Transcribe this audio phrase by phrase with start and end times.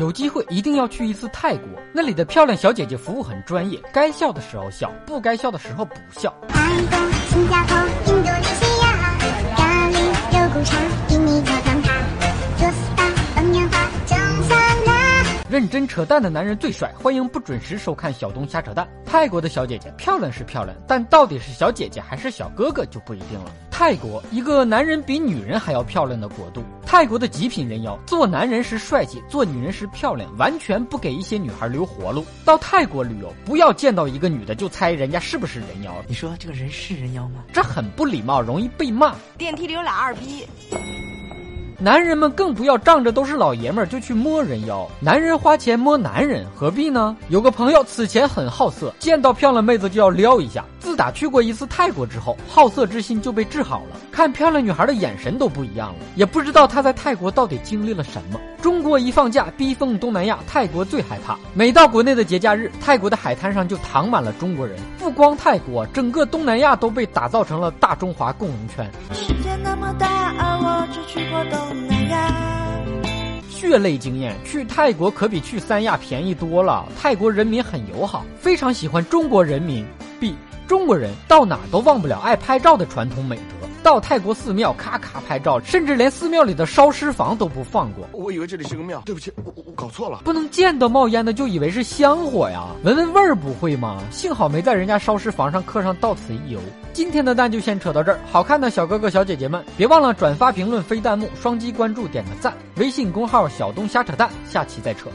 [0.00, 6.34] 有机会一定要去一次泰国，那里的漂亮小姐姐服务很专业，该笑的时候笑，不该笑的时候不笑。
[6.48, 7.76] 泰国、新加坡、
[8.06, 9.18] 印度尼西亚，
[9.58, 9.98] 咖喱、
[10.32, 10.78] 肉骨茶，
[11.10, 11.92] 印尼做汤塔，
[12.56, 14.16] 做 SPA、放烟花、种
[14.48, 15.22] 沙拉。
[15.50, 18.88] 认真扯淡的男人最帅，欢迎不准时收看小东瞎扯淡。
[19.04, 23.52] 泰国的小姐姐漂亮是漂亮，但到底是小姐姐还是小哥哥就不一定了。
[23.70, 26.64] 泰国，一个男人比女人还要漂亮的国度。
[26.90, 32.26] 泰国的极品人妖，做男人时帅气，做女人时漂亮，完全不给一些女孩留活路。
[32.44, 37.44] 到泰国旅游，不要见到一个女的就猜人家是不是人妖，你说这个人是人妖吗？
[37.52, 39.14] 这很不礼貌，容易被骂。
[39.38, 40.44] 电梯里有俩二逼。
[41.78, 47.16] 男人们更不要仗着都是老爷们儿就去摸人妖，男人花钱摸男人何必呢？
[47.28, 50.64] 有个朋友此前很好色，见到漂亮妹子就要撩一下。
[51.00, 56.00] 打去过一次泰国之后，好色之心就被治好了，看漂亮女孩的眼神都不一样了。
[56.14, 58.38] 也不知道他在泰国到底经历了什么。
[58.60, 61.38] 中国一放假，逼疯东南亚，泰国最害怕。
[61.54, 64.78] 每到国内的节假日，泰国的海滩上就躺满了中国人。
[64.98, 68.90] 不光泰国，整个东南亚都被打造成了大中华共荣圈。
[69.14, 72.34] 世界那么大，而我只去过东南亚。
[73.48, 76.86] 血泪经验，去泰国可比去三亚便宜多了。
[77.00, 79.82] 泰国人民很友好，非常喜欢中国人民。
[80.20, 80.34] B
[80.70, 83.66] 中国人到哪都忘不了爱拍照的传统美德。
[83.82, 88.06] 到泰国寺庙咔咔拍照，甚至连寺庙里的烧尸房都不放过。
[88.12, 90.20] 我以为这里是个庙，对不起，我我搞错了。
[90.22, 94.00] 不能见到冒烟的就以为是香火呀，闻闻味儿不会吗？
[94.12, 96.60] 幸好没在人家烧尸房上刻上到此一游。
[96.92, 102.54] 今天的蛋就先扯到这儿，好看的小哥哥小姐姐们，别忘了转发、评论、飞弹幕、双击关注、点个赞。
[102.76, 105.08] 微信公号小东瞎扯淡，下期再扯。